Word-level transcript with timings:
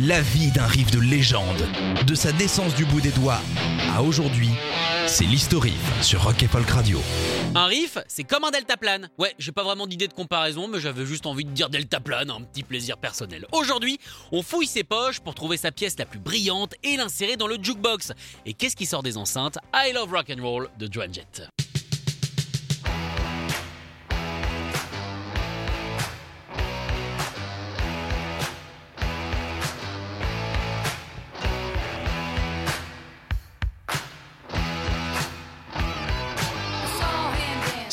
La 0.00 0.22
vie 0.22 0.50
d'un 0.50 0.66
riff 0.66 0.90
de 0.90 0.98
légende, 0.98 1.68
de 2.06 2.14
sa 2.14 2.32
naissance 2.32 2.74
du 2.74 2.86
bout 2.86 3.02
des 3.02 3.10
doigts 3.10 3.40
à 3.94 4.02
aujourd'hui, 4.02 4.48
c'est 5.06 5.24
l'historique 5.26 5.74
sur 6.00 6.24
Rock 6.24 6.42
et 6.42 6.48
Folk 6.48 6.68
Radio. 6.70 6.98
Un 7.54 7.66
riff, 7.66 7.98
c'est 8.08 8.24
comme 8.24 8.42
un 8.44 8.50
deltaplane. 8.50 9.10
Ouais, 9.18 9.34
j'ai 9.38 9.52
pas 9.52 9.62
vraiment 9.62 9.86
d'idée 9.86 10.08
de 10.08 10.14
comparaison, 10.14 10.66
mais 10.66 10.80
j'avais 10.80 11.04
juste 11.04 11.26
envie 11.26 11.44
de 11.44 11.50
dire 11.50 11.68
deltaplane, 11.68 12.30
un 12.30 12.40
petit 12.40 12.62
plaisir 12.62 12.96
personnel. 12.96 13.46
Aujourd'hui, 13.52 13.98
on 14.32 14.42
fouille 14.42 14.66
ses 14.66 14.82
poches 14.82 15.20
pour 15.20 15.34
trouver 15.34 15.58
sa 15.58 15.70
pièce 15.70 15.98
la 15.98 16.06
plus 16.06 16.20
brillante 16.20 16.72
et 16.82 16.96
l'insérer 16.96 17.36
dans 17.36 17.46
le 17.46 17.58
jukebox. 17.62 18.12
Et 18.46 18.54
qu'est-ce 18.54 18.76
qui 18.76 18.86
sort 18.86 19.02
des 19.02 19.18
enceintes? 19.18 19.58
I 19.74 19.92
Love 19.92 20.10
Rock 20.10 20.32
and 20.34 20.42
Roll 20.42 20.70
de 20.78 20.88
Joan 20.90 21.12
Jett. 21.12 21.42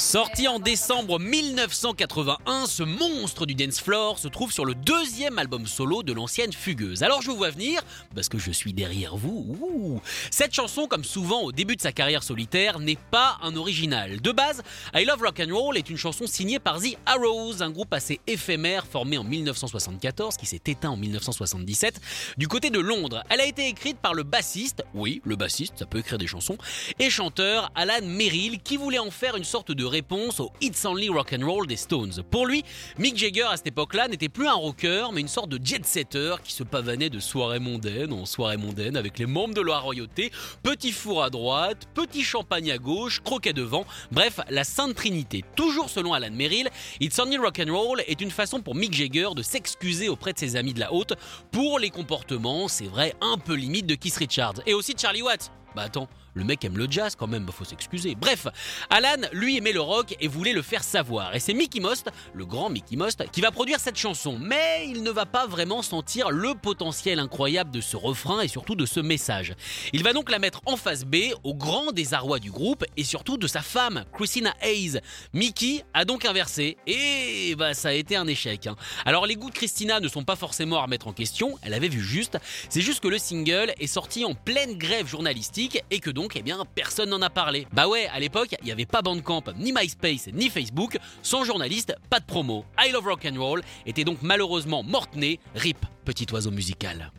Sorti 0.09 0.47
en 0.47 0.57
décembre 0.57 1.19
1981, 1.19 2.65
ce 2.65 2.81
monstre 2.81 3.45
du 3.45 3.53
dance 3.53 3.79
floor 3.79 4.17
se 4.17 4.27
trouve 4.27 4.51
sur 4.51 4.65
le 4.65 4.73
deuxième 4.73 5.37
album 5.37 5.67
solo 5.67 6.01
de 6.01 6.13
l'ancienne 6.13 6.51
fugueuse. 6.51 7.03
Alors 7.03 7.21
je 7.21 7.29
vous 7.29 7.37
vois 7.37 7.51
venir, 7.51 7.83
parce 8.15 8.27
que 8.27 8.39
je 8.39 8.49
suis 8.49 8.73
derrière 8.73 9.15
vous. 9.15 9.55
Ouh. 9.61 10.01
Cette 10.31 10.51
chanson, 10.51 10.87
comme 10.87 11.03
souvent 11.03 11.43
au 11.43 11.51
début 11.51 11.75
de 11.75 11.81
sa 11.81 11.91
carrière 11.91 12.23
solitaire, 12.23 12.79
n'est 12.79 12.97
pas 13.11 13.37
un 13.43 13.55
original. 13.55 14.19
De 14.19 14.31
base, 14.31 14.63
I 14.95 15.05
Love 15.05 15.21
Rock 15.21 15.43
Roll 15.47 15.77
est 15.77 15.91
une 15.91 15.97
chanson 15.97 16.25
signée 16.25 16.57
par 16.57 16.79
The 16.79 16.97
Arrows, 17.05 17.61
un 17.61 17.69
groupe 17.69 17.93
assez 17.93 18.19
éphémère 18.25 18.87
formé 18.87 19.19
en 19.19 19.23
1974, 19.23 20.37
qui 20.37 20.47
s'est 20.47 20.63
éteint 20.65 20.89
en 20.89 20.97
1977, 20.97 22.01
du 22.35 22.47
côté 22.47 22.71
de 22.71 22.79
Londres. 22.79 23.23
Elle 23.29 23.41
a 23.41 23.45
été 23.45 23.67
écrite 23.67 23.99
par 23.99 24.15
le 24.15 24.23
bassiste, 24.23 24.83
oui, 24.95 25.21
le 25.23 25.35
bassiste, 25.35 25.77
ça 25.77 25.85
peut 25.85 25.99
écrire 25.99 26.17
des 26.17 26.25
chansons, 26.25 26.57
et 26.97 27.11
chanteur 27.11 27.71
Alan 27.75 28.03
Merrill, 28.07 28.59
qui 28.63 28.75
voulait 28.75 28.97
en 28.97 29.11
faire 29.11 29.35
une 29.35 29.43
sorte 29.43 29.71
de 29.71 29.98
réponse 29.99 30.39
au 30.39 30.49
It's 30.61 30.85
Only 30.85 31.09
Rock 31.09 31.35
and 31.37 31.45
Roll 31.45 31.67
des 31.67 31.75
Stones. 31.75 32.23
Pour 32.31 32.47
lui, 32.47 32.63
Mick 32.97 33.17
Jagger 33.17 33.43
à 33.43 33.57
cette 33.57 33.67
époque-là 33.67 34.07
n'était 34.07 34.29
plus 34.29 34.47
un 34.47 34.53
rocker, 34.53 35.11
mais 35.11 35.19
une 35.19 35.27
sorte 35.27 35.49
de 35.49 35.59
jet-setter 35.61 36.35
qui 36.41 36.53
se 36.53 36.63
pavanait 36.63 37.09
de 37.09 37.19
soirée 37.19 37.59
mondaine 37.59 38.13
en 38.13 38.25
soirée 38.25 38.55
mondaine 38.55 38.95
avec 38.95 39.19
les 39.19 39.25
membres 39.25 39.53
de 39.53 39.59
la 39.59 39.77
royauté, 39.77 40.31
petit 40.63 40.93
four 40.93 41.21
à 41.21 41.29
droite, 41.29 41.89
petit 41.93 42.23
champagne 42.23 42.71
à 42.71 42.77
gauche, 42.77 43.19
croquet 43.21 43.51
devant, 43.51 43.85
bref, 44.09 44.39
la 44.49 44.63
Sainte 44.63 44.95
Trinité. 44.95 45.43
Toujours 45.57 45.89
selon 45.89 46.13
Alan 46.13 46.31
Merrill, 46.31 46.69
It's 47.01 47.19
Only 47.19 47.37
Rock 47.37 47.59
and 47.59 47.73
Roll 47.73 48.01
est 48.07 48.21
une 48.21 48.31
façon 48.31 48.61
pour 48.61 48.75
Mick 48.75 48.93
Jagger 48.93 49.31
de 49.35 49.41
s'excuser 49.41 50.07
auprès 50.07 50.31
de 50.31 50.39
ses 50.39 50.55
amis 50.55 50.73
de 50.73 50.79
la 50.79 50.93
haute 50.93 51.15
pour 51.51 51.77
les 51.77 51.89
comportements, 51.89 52.69
c'est 52.69 52.87
vrai, 52.87 53.15
un 53.19 53.37
peu 53.37 53.53
limite 53.53 53.85
de 53.85 53.95
Keith 53.95 54.15
Richards 54.15 54.61
et 54.65 54.73
aussi 54.73 54.93
de 54.93 54.99
Charlie 54.99 55.23
Watts. 55.23 55.51
Bah 55.75 55.83
attends, 55.83 56.07
le 56.39 56.45
mec 56.45 56.63
aime 56.63 56.77
le 56.77 56.87
jazz 56.89 57.15
quand 57.17 57.27
même, 57.27 57.45
faut 57.51 57.65
s'excuser. 57.65 58.15
Bref, 58.15 58.47
Alan, 58.89 59.27
lui, 59.33 59.57
aimait 59.57 59.73
le 59.73 59.81
rock 59.81 60.15
et 60.21 60.27
voulait 60.27 60.53
le 60.53 60.61
faire 60.61 60.83
savoir. 60.83 61.35
Et 61.35 61.39
c'est 61.39 61.53
Mickey 61.53 61.81
Most, 61.81 62.09
le 62.33 62.45
grand 62.45 62.69
Mickey 62.69 62.95
Most, 62.95 63.29
qui 63.31 63.41
va 63.41 63.51
produire 63.51 63.79
cette 63.79 63.97
chanson. 63.97 64.37
Mais 64.39 64.85
il 64.87 65.03
ne 65.03 65.11
va 65.11 65.25
pas 65.25 65.47
vraiment 65.47 65.81
sentir 65.81 66.31
le 66.31 66.55
potentiel 66.55 67.19
incroyable 67.19 67.71
de 67.71 67.81
ce 67.81 67.97
refrain 67.97 68.39
et 68.39 68.47
surtout 68.47 68.75
de 68.75 68.85
ce 68.85 69.01
message. 69.01 69.53
Il 69.91 70.01
va 70.03 70.13
donc 70.13 70.31
la 70.31 70.39
mettre 70.39 70.61
en 70.65 70.77
face 70.77 71.03
B, 71.03 71.15
au 71.43 71.53
grand 71.53 71.91
désarroi 71.91 72.39
du 72.39 72.51
groupe 72.51 72.85
et 72.95 73.03
surtout 73.03 73.37
de 73.37 73.47
sa 73.47 73.61
femme, 73.61 74.05
Christina 74.13 74.53
Hayes. 74.61 75.01
Mickey 75.33 75.83
a 75.93 76.05
donc 76.05 76.23
inversé 76.23 76.77
et 76.87 77.53
bah 77.57 77.73
ça 77.73 77.89
a 77.89 77.93
été 77.93 78.15
un 78.15 78.27
échec. 78.27 78.67
hein. 78.67 78.77
Alors 79.05 79.25
les 79.25 79.35
goûts 79.35 79.49
de 79.49 79.55
Christina 79.55 79.99
ne 79.99 80.07
sont 80.07 80.23
pas 80.23 80.37
forcément 80.37 80.77
à 80.77 80.83
remettre 80.83 81.07
en 81.07 81.13
question, 81.13 81.57
elle 81.63 81.73
avait 81.73 81.89
vu 81.89 82.01
juste. 82.01 82.37
C'est 82.69 82.81
juste 82.81 83.01
que 83.01 83.09
le 83.09 83.17
single 83.17 83.73
est 83.77 83.87
sorti 83.87 84.23
en 84.23 84.35
pleine 84.35 84.77
grève 84.77 85.07
journalistique 85.07 85.83
et 85.91 85.99
que 85.99 86.09
donc, 86.09 86.28
eh 86.35 86.41
bien, 86.41 86.63
personne 86.75 87.09
n'en 87.09 87.21
a 87.21 87.29
parlé. 87.29 87.67
Bah 87.73 87.87
ouais, 87.87 88.07
à 88.13 88.19
l'époque, 88.19 88.55
il 88.61 88.65
n'y 88.65 88.71
avait 88.71 88.85
pas 88.85 89.01
Bandcamp, 89.01 89.43
ni 89.57 89.71
MySpace, 89.71 90.27
ni 90.33 90.49
Facebook. 90.49 90.97
Sans 91.21 91.43
journaliste, 91.43 91.95
pas 92.09 92.19
de 92.19 92.25
promo. 92.25 92.65
I 92.79 92.91
Love 92.91 93.05
Rock 93.05 93.25
and 93.25 93.39
Roll 93.39 93.61
était 93.85 94.03
donc 94.03 94.19
malheureusement 94.21 94.83
morte-née. 94.83 95.39
RIP, 95.55 95.85
petit 96.05 96.27
oiseau 96.31 96.51
musical. 96.51 97.11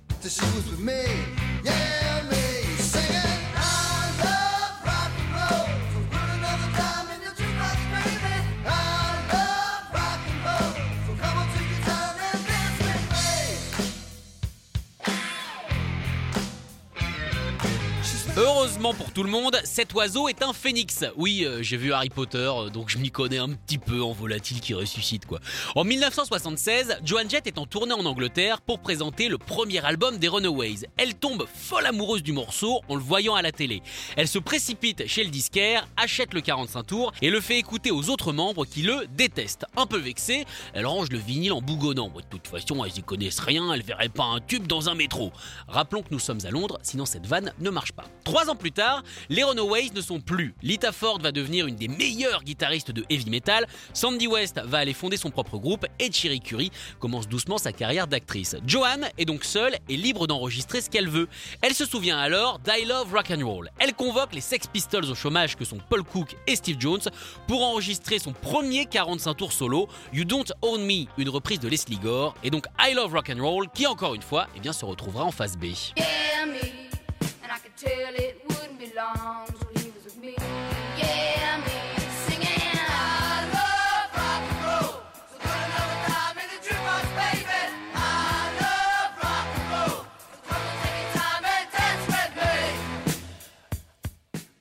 Heureusement 18.36 18.94
pour 18.94 19.12
tout 19.12 19.24
le 19.24 19.28
monde, 19.28 19.60
cet 19.64 19.92
oiseau 19.92 20.28
est 20.28 20.44
un 20.44 20.52
phénix. 20.52 21.04
Oui, 21.16 21.44
euh, 21.44 21.64
j'ai 21.64 21.76
vu 21.76 21.92
Harry 21.92 22.10
Potter, 22.10 22.38
euh, 22.38 22.68
donc 22.70 22.88
je 22.88 22.96
m'y 22.98 23.10
connais 23.10 23.38
un 23.38 23.48
petit 23.48 23.76
peu 23.76 24.00
en 24.02 24.12
volatile 24.12 24.60
qui 24.60 24.72
ressuscite 24.72 25.26
quoi. 25.26 25.40
En 25.74 25.82
1976, 25.82 26.98
Joan 27.04 27.28
Jett 27.28 27.48
est 27.48 27.58
en 27.58 27.66
tournée 27.66 27.92
en 27.92 28.06
Angleterre 28.06 28.60
pour 28.60 28.78
présenter 28.78 29.28
le 29.28 29.36
premier 29.36 29.84
album 29.84 30.18
des 30.18 30.28
Runaways. 30.28 30.86
Elle 30.96 31.16
tombe 31.16 31.44
folle 31.52 31.86
amoureuse 31.86 32.22
du 32.22 32.32
morceau 32.32 32.80
en 32.88 32.94
le 32.94 33.00
voyant 33.00 33.34
à 33.34 33.42
la 33.42 33.50
télé. 33.50 33.82
Elle 34.16 34.28
se 34.28 34.38
précipite 34.38 35.08
chez 35.08 35.24
le 35.24 35.30
disquaire, 35.30 35.88
achète 35.96 36.32
le 36.32 36.40
45 36.40 36.84
tours 36.84 37.12
et 37.22 37.30
le 37.30 37.40
fait 37.40 37.58
écouter 37.58 37.90
aux 37.90 38.10
autres 38.10 38.32
membres 38.32 38.64
qui 38.64 38.82
le 38.82 39.08
détestent. 39.08 39.66
Un 39.76 39.86
peu 39.86 39.98
vexée, 39.98 40.44
elle 40.72 40.86
range 40.86 41.08
le 41.10 41.18
vinyle 41.18 41.52
en 41.52 41.60
bougonnant. 41.60 42.10
De 42.10 42.22
toute 42.30 42.46
façon, 42.46 42.84
elles 42.84 42.96
y 42.96 43.02
connaissent 43.02 43.40
rien, 43.40 43.72
elles 43.72 43.82
verraient 43.82 44.08
pas 44.08 44.24
un 44.24 44.38
tube 44.40 44.68
dans 44.68 44.88
un 44.88 44.94
métro. 44.94 45.32
Rappelons 45.66 46.02
que 46.02 46.12
nous 46.12 46.20
sommes 46.20 46.40
à 46.44 46.50
Londres, 46.50 46.78
sinon 46.82 47.06
cette 47.06 47.26
vanne 47.26 47.52
ne 47.58 47.70
marche 47.70 47.92
pas. 47.92 48.04
Trois 48.30 48.48
ans 48.48 48.54
plus 48.54 48.70
tard, 48.70 49.02
les 49.28 49.42
Runaways 49.42 49.90
ne 49.92 50.00
sont 50.00 50.20
plus. 50.20 50.54
Lita 50.62 50.92
Ford 50.92 51.18
va 51.20 51.32
devenir 51.32 51.66
une 51.66 51.74
des 51.74 51.88
meilleures 51.88 52.44
guitaristes 52.44 52.92
de 52.92 53.04
heavy 53.10 53.28
metal, 53.28 53.66
Sandy 53.92 54.28
West 54.28 54.60
va 54.64 54.78
aller 54.78 54.94
fonder 54.94 55.16
son 55.16 55.32
propre 55.32 55.58
groupe 55.58 55.84
et 55.98 56.12
Cherie 56.12 56.38
Curry 56.38 56.70
commence 57.00 57.26
doucement 57.26 57.58
sa 57.58 57.72
carrière 57.72 58.06
d'actrice. 58.06 58.54
Joanne 58.64 59.08
est 59.18 59.24
donc 59.24 59.42
seule 59.42 59.74
et 59.88 59.96
libre 59.96 60.28
d'enregistrer 60.28 60.80
ce 60.80 60.88
qu'elle 60.88 61.08
veut. 61.08 61.26
Elle 61.60 61.74
se 61.74 61.84
souvient 61.84 62.18
alors 62.18 62.60
d'I 62.60 62.84
Love 62.84 63.12
Rock 63.12 63.32
and 63.32 63.44
Roll. 63.44 63.68
Elle 63.80 63.94
convoque 63.94 64.32
les 64.32 64.40
Sex 64.40 64.68
Pistols 64.68 65.10
au 65.10 65.16
chômage 65.16 65.56
que 65.56 65.64
sont 65.64 65.78
Paul 65.88 66.04
Cook 66.04 66.36
et 66.46 66.54
Steve 66.54 66.76
Jones 66.78 67.02
pour 67.48 67.64
enregistrer 67.64 68.20
son 68.20 68.32
premier 68.32 68.86
45 68.86 69.34
tours 69.34 69.52
solo, 69.52 69.88
You 70.12 70.22
Don't 70.22 70.52
Own 70.62 70.84
Me, 70.84 71.06
une 71.18 71.30
reprise 71.30 71.58
de 71.58 71.66
Leslie 71.66 71.98
Gore, 71.98 72.36
et 72.44 72.50
donc 72.50 72.66
I 72.80 72.94
Love 72.94 73.12
Rock 73.12 73.32
and 73.36 73.42
Roll 73.42 73.68
qui 73.74 73.88
encore 73.88 74.14
une 74.14 74.22
fois 74.22 74.46
eh 74.54 74.60
bien, 74.60 74.72
se 74.72 74.84
retrouvera 74.84 75.24
en 75.24 75.32
face 75.32 75.56
B. 75.56 75.64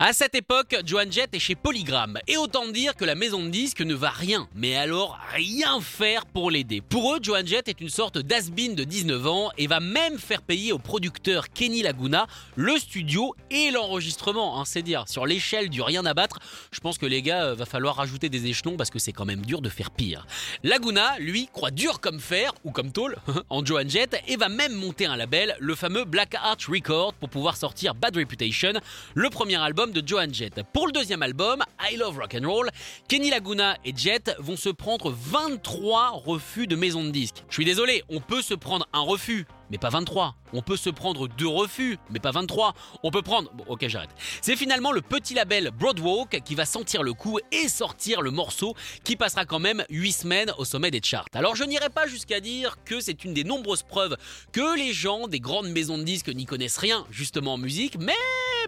À 0.02 0.14
cette 0.14 0.34
époque, 0.34 0.78
Joan 0.86 1.12
Jett 1.12 1.36
est 1.36 1.40
chez 1.40 1.56
Polygram, 1.56 2.20
et 2.26 2.38
autant 2.38 2.70
dire 2.70 2.96
que 2.96 3.04
la 3.04 3.16
maison 3.16 3.44
de 3.44 3.50
disques 3.50 3.82
ne 3.82 3.94
va 3.94 4.12
rien, 4.12 4.48
mais 4.56 4.78
alors 4.78 5.20
rien 5.34 5.82
faire 5.82 6.26
pour 6.26 6.52
l'aider. 6.52 6.80
Pour 6.80 7.14
eux, 7.14 7.20
Joan 7.22 7.46
Jett 7.46 7.68
est 7.68 7.82
une 7.82 7.90
sorte 7.90 8.18
d'as-been 8.18 8.76
de 8.76 8.86
19 8.86 9.28
ans 9.28 9.50
et 9.58 9.68
va 9.68 9.82
même 9.82 10.18
faire 10.18 10.42
payer 10.42 10.72
au 10.72 10.80
producteur 10.80 11.50
Kenny 11.50 11.82
Laguna 11.82 12.28
le 12.56 12.78
studio 12.78 13.36
et 13.52 13.72
l'enregistrement, 13.72 14.62
hein, 14.62 14.64
c'est 14.66 14.84
dire. 14.84 15.04
Sur 15.06 15.26
l'échelle 15.26 15.70
du 15.70 15.82
rien 15.82 16.06
à 16.06 16.14
battre, 16.14 16.40
je 16.72 16.80
pense 16.80 16.98
que 16.98 17.06
les 17.06 17.22
gars, 17.22 17.48
euh, 17.48 17.56
va 17.56 17.66
falloir 17.66 17.98
rajouter 17.98 18.30
des 18.30 18.46
échelons 18.46 18.78
parce 18.78 18.92
que 18.92 19.00
c'est 19.00 19.12
quand 19.12 19.26
même 19.26 19.46
dur 19.46 19.62
de 19.62 19.68
faire 19.68 19.92
pire. 19.92 20.26
Laguna, 20.64 21.20
lui, 21.20 21.50
croit 21.52 21.72
dur 21.72 22.00
comme 22.00 22.22
fer, 22.22 22.54
ou 22.64 22.72
comme 22.72 22.94
tôle, 22.94 23.18
en 23.50 23.66
Joan 23.66 23.90
Jett, 23.90 24.16
et 24.30 24.38
va 24.38 24.48
même 24.48 24.76
monter 24.76 25.08
un 25.08 25.18
label, 25.18 25.58
le 25.60 25.76
fameux 25.76 26.06
Black 26.06 26.36
Arch 26.36 26.68
Record, 26.70 27.16
pour 27.16 27.28
pouvoir 27.28 27.58
sortir 27.58 27.96
Bad 27.96 28.16
Reputation, 28.16 28.72
le 29.14 29.30
premier 29.30 29.58
album 29.58 29.89
de 29.92 30.02
Joan 30.06 30.34
Jett. 30.34 30.62
Pour 30.74 30.88
le 30.88 30.92
deuxième 30.92 31.22
album, 31.24 31.64
I 31.92 31.96
Love 31.98 32.20
Rock 32.20 32.36
and 32.36 32.48
Roll, 32.48 32.70
Kenny 33.08 33.30
Laguna 33.30 33.78
et 33.86 33.94
Jett 33.96 34.36
vont 34.40 34.58
se 34.58 34.70
prendre 34.70 35.12
23 35.12 36.22
refus 36.26 36.68
de 36.68 36.76
maison 36.76 37.04
de 37.04 37.10
disques. 37.10 37.44
Je 37.50 37.56
suis 37.56 37.66
désolé, 37.66 38.04
on 38.10 38.20
peut 38.20 38.42
se 38.42 38.54
prendre 38.54 38.88
un 38.94 39.02
refus, 39.02 39.46
mais 39.70 39.78
pas 39.78 39.90
23. 39.90 40.36
On 40.54 40.62
peut 40.62 40.78
se 40.78 40.90
prendre 40.90 41.28
deux 41.28 41.48
refus, 41.48 41.98
mais 42.10 42.20
pas 42.20 42.32
23. 42.32 42.74
On 43.04 43.12
peut 43.12 43.22
prendre... 43.22 43.52
Bon, 43.54 43.64
ok, 43.68 43.88
j'arrête. 43.88 44.10
C'est 44.42 44.56
finalement 44.56 44.92
le 44.92 45.02
petit 45.02 45.34
label 45.34 45.72
Broadwalk 45.72 46.42
qui 46.44 46.56
va 46.56 46.66
sentir 46.66 47.04
le 47.04 47.14
coup 47.14 47.40
et 47.52 47.68
sortir 47.68 48.22
le 48.22 48.32
morceau 48.32 48.76
qui 49.04 49.16
passera 49.16 49.46
quand 49.46 49.60
même 49.60 49.86
8 49.90 50.12
semaines 50.12 50.54
au 50.58 50.66
sommet 50.66 50.92
des 50.92 51.02
charts. 51.04 51.26
Alors 51.34 51.56
je 51.56 51.64
n'irai 51.64 51.90
pas 51.90 52.08
jusqu'à 52.08 52.40
dire 52.40 52.78
que 52.84 53.00
c'est 53.00 53.24
une 53.24 53.34
des 53.34 53.44
nombreuses 53.44 53.84
preuves 53.84 54.18
que 54.52 54.78
les 54.78 54.94
gens 54.94 55.28
des 55.28 55.40
grandes 55.40 55.70
maisons 55.70 55.98
de 55.98 56.04
disques 56.04 56.30
n'y 56.30 56.46
connaissent 56.46 56.78
rien 56.78 57.06
justement 57.12 57.54
en 57.54 57.58
musique, 57.58 57.98
mais 58.00 58.14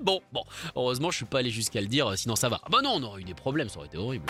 bon, 0.02 0.22
bon, 0.32 0.44
heureusement 0.76 1.12
je 1.12 1.18
suis 1.18 1.26
pas 1.26 1.40
allé 1.40 1.50
jusqu'à 1.50 1.82
le 1.82 1.88
dire, 1.88 2.12
sinon 2.18 2.36
ça 2.36 2.50
va. 2.50 2.60
Ah 2.64 2.70
bah 2.70 2.80
non, 2.84 2.94
on 2.96 3.04
aurait 3.04 3.22
eu 3.22 3.26
des 3.26 3.34
problèmes, 3.34 3.70
ça 3.70 3.78
aurait 3.78 3.88
été 3.88 3.98
horrible. 3.98 4.26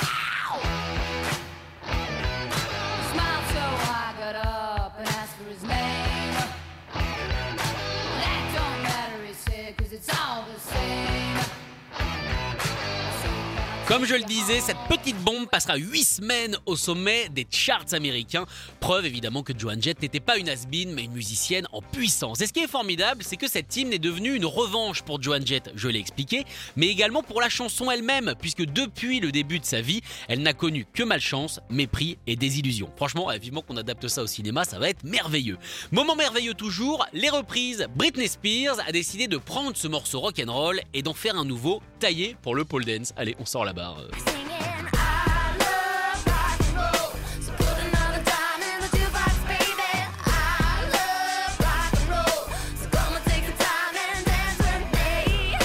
Comme 13.91 14.05
je 14.05 14.15
le 14.15 14.23
disais, 14.23 14.61
cette 14.61 14.77
petite 14.87 15.17
bombe 15.17 15.49
passera 15.49 15.75
8 15.75 16.03
semaines 16.05 16.57
au 16.65 16.77
sommet 16.77 17.27
des 17.27 17.45
charts 17.51 17.93
américains. 17.93 18.45
Preuve 18.79 19.05
évidemment 19.05 19.43
que 19.43 19.51
Joan 19.57 19.83
Jett 19.83 20.01
n'était 20.01 20.21
pas 20.21 20.37
une 20.37 20.47
has 20.47 20.65
mais 20.71 21.03
une 21.03 21.11
musicienne 21.11 21.67
en 21.73 21.81
puissance. 21.81 22.39
Et 22.39 22.47
ce 22.47 22.53
qui 22.53 22.61
est 22.61 22.69
formidable, 22.69 23.21
c'est 23.21 23.35
que 23.35 23.49
cette 23.49 23.67
team 23.67 23.91
est 23.91 23.99
devenue 23.99 24.33
une 24.33 24.45
revanche 24.45 25.01
pour 25.01 25.21
Joan 25.21 25.45
Jett, 25.45 25.71
je 25.75 25.89
l'ai 25.89 25.99
expliqué, 25.99 26.45
mais 26.77 26.87
également 26.87 27.21
pour 27.21 27.41
la 27.41 27.49
chanson 27.49 27.91
elle-même, 27.91 28.33
puisque 28.39 28.63
depuis 28.63 29.19
le 29.19 29.29
début 29.33 29.59
de 29.59 29.65
sa 29.65 29.81
vie, 29.81 29.99
elle 30.29 30.41
n'a 30.41 30.53
connu 30.53 30.85
que 30.93 31.03
malchance, 31.03 31.59
mépris 31.69 32.17
et 32.27 32.37
désillusion. 32.37 32.89
Franchement, 32.95 33.29
eh, 33.29 33.39
vivement 33.39 33.61
qu'on 33.61 33.75
adapte 33.75 34.07
ça 34.07 34.23
au 34.23 34.27
cinéma, 34.27 34.63
ça 34.63 34.79
va 34.79 34.87
être 34.87 35.03
merveilleux. 35.03 35.57
Moment 35.91 36.15
merveilleux 36.15 36.53
toujours, 36.53 37.05
les 37.11 37.29
reprises. 37.29 37.85
Britney 37.97 38.29
Spears 38.29 38.79
a 38.87 38.93
décidé 38.93 39.27
de 39.27 39.35
prendre 39.35 39.75
ce 39.75 39.89
morceau 39.89 40.21
rock'n'roll 40.21 40.79
et 40.93 41.01
d'en 41.01 41.13
faire 41.13 41.35
un 41.35 41.43
nouveau 41.43 41.81
taillé 41.99 42.37
pour 42.41 42.55
le 42.55 42.63
pole 42.63 42.85
dance. 42.85 43.11
Allez, 43.17 43.35
on 43.37 43.45
sort 43.45 43.65
la 43.65 43.73
barre. 43.81 44.07
Singing, 44.27 44.85
I 44.93 45.57
love 45.63 46.25
rock 46.31 46.59
and 46.65 46.73
roll. 46.77 47.09
So 47.45 47.51
put 47.57 47.77
another 47.87 48.21
dime 48.31 48.61
in 48.71 48.77
the 48.83 48.89
jukebox, 48.95 49.33
baby. 49.47 49.91
I 50.25 50.85
love 50.95 51.53
rock 51.67 51.91
and 51.99 52.07
roll. 52.13 52.41
So 52.79 52.85
come 52.95 53.13
and 53.17 53.25
take 53.25 53.45
the 53.49 53.55
time 53.57 53.95
and 54.07 54.25
dance 54.25 54.59
with 54.59 54.85
me. 54.93 55.57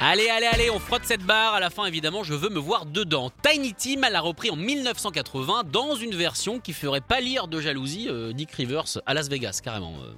Allez, 0.00 0.28
allez, 0.30 0.46
allez, 0.46 0.70
on 0.70 0.78
frotte 0.78 1.04
cette 1.04 1.22
barre. 1.22 1.54
À 1.54 1.60
la 1.60 1.70
fin, 1.70 1.84
évidemment, 1.86 2.22
je 2.24 2.34
veux 2.34 2.48
me 2.50 2.58
voir 2.58 2.84
dedans. 2.86 3.30
Tiny 3.42 3.74
Tim 3.74 4.08
l'a 4.10 4.20
repris 4.20 4.50
en 4.50 4.56
1980 4.56 5.64
dans 5.72 5.94
une 5.94 6.14
version 6.14 6.58
qui 6.60 6.72
ferait 6.72 7.00
pâlir 7.00 7.48
de 7.48 7.60
jalousie 7.60 8.08
euh, 8.08 8.32
Dick 8.32 8.50
Rivers 8.52 8.98
à 9.06 9.14
Las 9.14 9.28
Vegas, 9.28 9.60
carrément. 9.62 9.94
euh. 10.04 10.14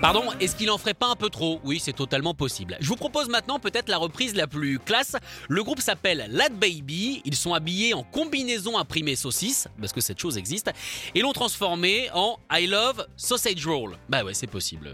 Pardon, 0.00 0.24
est-ce 0.40 0.56
qu'il 0.56 0.70
en 0.70 0.78
ferait 0.78 0.94
pas 0.94 1.08
un 1.08 1.14
peu 1.14 1.28
trop? 1.28 1.60
Oui, 1.62 1.78
c'est 1.78 1.92
totalement 1.92 2.32
possible. 2.32 2.78
Je 2.80 2.88
vous 2.88 2.96
propose 2.96 3.28
maintenant 3.28 3.58
peut-être 3.58 3.90
la 3.90 3.98
reprise 3.98 4.34
la 4.34 4.46
plus 4.46 4.78
classe. 4.78 5.14
Le 5.48 5.62
groupe 5.62 5.80
s'appelle 5.80 6.26
Lad 6.30 6.54
Baby. 6.54 7.20
Ils 7.26 7.36
sont 7.36 7.52
habillés 7.52 7.92
en 7.92 8.02
combinaison 8.02 8.78
imprimée 8.78 9.14
saucisse, 9.14 9.68
parce 9.78 9.92
que 9.92 10.00
cette 10.00 10.18
chose 10.18 10.38
existe, 10.38 10.70
et 11.14 11.20
l'ont 11.20 11.34
transformé 11.34 12.08
en 12.14 12.38
I 12.50 12.66
Love 12.66 13.06
Sausage 13.16 13.66
Roll. 13.66 13.98
Bah 14.08 14.24
ouais, 14.24 14.32
c'est 14.32 14.46
possible. 14.46 14.90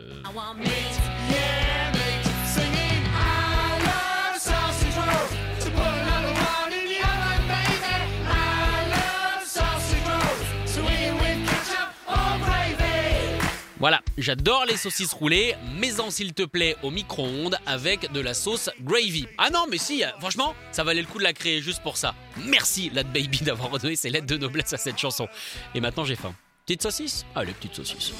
J'adore 14.18 14.64
les 14.66 14.76
saucisses 14.76 15.12
roulées, 15.12 15.54
mets-en 15.78 16.10
s'il 16.10 16.34
te 16.34 16.42
plaît 16.42 16.76
au 16.82 16.90
micro-ondes 16.90 17.58
avec 17.66 18.10
de 18.12 18.20
la 18.20 18.34
sauce 18.34 18.70
gravy. 18.80 19.26
Ah 19.38 19.50
non, 19.50 19.66
mais 19.70 19.78
si, 19.78 20.04
euh, 20.04 20.08
franchement, 20.18 20.54
ça 20.72 20.84
valait 20.84 21.02
le 21.02 21.06
coup 21.06 21.18
de 21.18 21.24
la 21.24 21.32
créer 21.32 21.60
juste 21.60 21.82
pour 21.82 21.96
ça. 21.96 22.14
Merci, 22.46 22.90
Lad 22.90 23.12
Baby, 23.12 23.38
d'avoir 23.40 23.70
redonné 23.70 23.96
ses 23.96 24.10
lettres 24.10 24.26
de 24.26 24.36
noblesse 24.36 24.72
à 24.72 24.76
cette 24.78 24.98
chanson. 24.98 25.28
Et 25.74 25.80
maintenant, 25.80 26.04
j'ai 26.04 26.16
faim. 26.16 26.34
Petite 26.64 26.82
saucisse? 26.82 27.24
Allez, 27.34 27.52
petite 27.52 27.74
saucisse. 27.74 28.12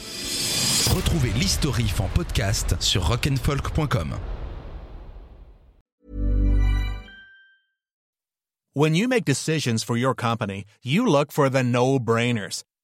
Retrouvez 0.95 1.31
l'historif 1.31 2.01
en 2.01 2.09
podcast 2.09 2.77
sur 2.81 3.03
rock'n'folk.com. 3.05 4.15
When 8.75 8.95
you 8.95 9.09
make 9.09 9.25
decisions 9.25 9.83
for 9.83 9.97
your 9.97 10.15
company, 10.15 10.65
you 10.85 11.07
look 11.07 11.33
for 11.33 11.49
the 11.49 11.63
no-brainers. 11.63 12.63